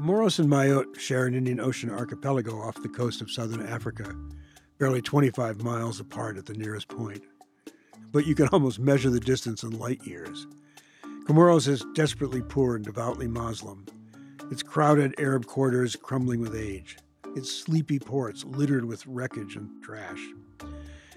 [0.00, 4.10] Comoros and Mayotte share an Indian Ocean archipelago off the coast of southern Africa,
[4.78, 7.22] barely 25 miles apart at the nearest point.
[8.10, 10.46] But you can almost measure the distance in light years.
[11.26, 13.84] Comoros is desperately poor and devoutly Muslim.
[14.50, 16.96] Its crowded Arab quarters crumbling with age.
[17.36, 20.24] Its sleepy ports littered with wreckage and trash.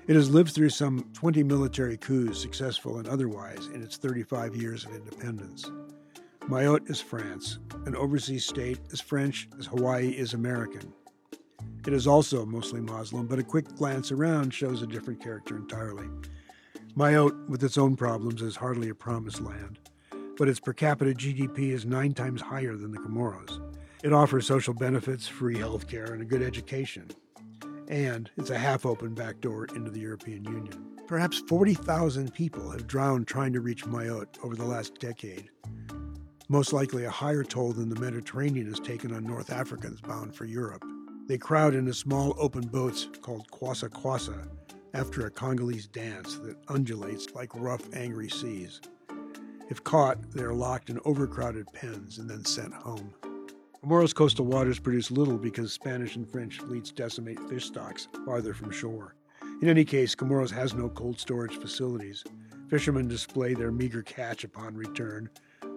[0.07, 4.84] It has lived through some 20 military coups, successful and otherwise, in its 35 years
[4.84, 5.71] of independence.
[6.49, 10.93] Mayotte is France, an overseas state as French as Hawaii is American.
[11.88, 16.05] It is also mostly Muslim, but a quick glance around shows a different character entirely.
[16.98, 19.79] Mayotte, with its own problems, is hardly a promised land,
[20.37, 23.62] but its per capita GDP is nine times higher than the Comoros.
[24.03, 27.09] It offers social benefits, free health care, and a good education.
[27.87, 30.93] And it's a half open back door into the European Union.
[31.07, 35.49] Perhaps 40,000 people have drowned trying to reach Mayotte over the last decade,
[36.54, 40.46] most likely a higher toll than the Mediterranean has taken on North Africans bound for
[40.46, 40.85] Europe.
[41.27, 44.48] They crowd into small open boats called kwassa kwassa
[44.93, 48.81] after a Congolese dance that undulates like rough, angry seas.
[49.71, 53.15] If caught, they are locked in overcrowded pens and then sent home.
[53.84, 58.70] Comoros coastal waters produce little because Spanish and French fleets decimate fish stocks farther from
[58.70, 59.15] shore.
[59.63, 62.24] In any case, Comoros has no cold storage facilities.
[62.70, 65.31] Fishermen display their meager catch upon return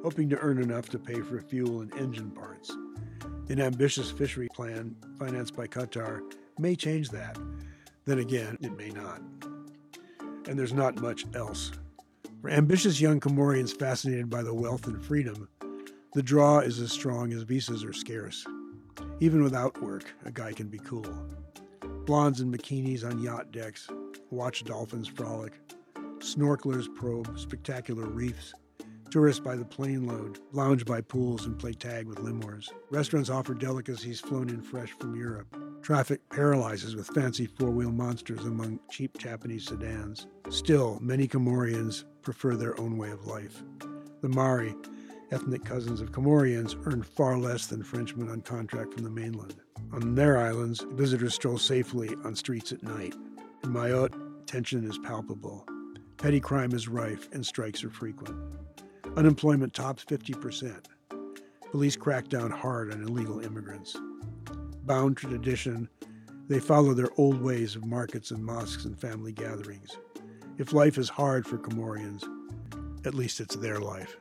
[0.07, 2.71] hoping to earn enough to pay for fuel and engine parts.
[3.49, 6.21] An ambitious fishery plan financed by Qatar
[6.61, 7.37] may change that.
[8.05, 9.21] Then again, it may not.
[10.47, 11.73] And there's not much else.
[12.41, 15.49] For ambitious young Comorians fascinated by the wealth and freedom,
[16.15, 18.47] the draw is as strong as visas are scarce.
[19.19, 21.27] Even without work, a guy can be cool.
[22.05, 23.89] Blondes in bikinis on yacht decks,
[24.31, 25.55] watch dolphins frolic,
[26.21, 28.55] snorkelers probe spectacular reefs,
[29.11, 32.71] Tourists by the plane load, lounge by pools, and play tag with lemurs.
[32.91, 35.57] Restaurants offer delicacies flown in fresh from Europe.
[35.81, 40.27] Traffic paralyzes with fancy four wheel monsters among cheap Japanese sedans.
[40.51, 43.63] Still, many Comorians prefer their own way of life.
[44.23, 44.75] The Mari,
[45.31, 49.55] ethnic cousins of Comorians, earn far less than Frenchmen on contract from the mainland.
[49.93, 53.15] On their islands, visitors stroll safely on streets at night.
[53.63, 54.15] In Mayotte,
[54.47, 55.67] tension is palpable.
[56.17, 58.37] Petty crime is rife and strikes are frequent.
[59.17, 60.85] Unemployment tops 50%.
[61.71, 63.97] Police crack down hard on illegal immigrants.
[64.85, 65.89] Bound to tradition,
[66.49, 69.97] they follow their old ways of markets and mosques and family gatherings.
[70.59, 72.25] If life is hard for Comorians,
[73.07, 74.17] at least it's their life.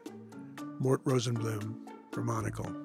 [0.79, 1.75] Mort Rosenblum
[2.11, 2.84] for Monocle.